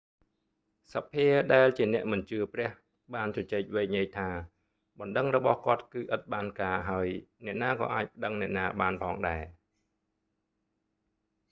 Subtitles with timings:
[0.93, 2.69] សភាដែលជាអ្នកមិនជឿព្រះ
[3.13, 4.29] បានជជែកវែកញែកថា
[4.99, 7.07] បណ្តឹងរបស់គាត់គឺ ឥតបានការ ហើយ
[7.45, 9.43] អ្នកណាក៏អាចប្តឹងអ្នកណាបានផងដែរ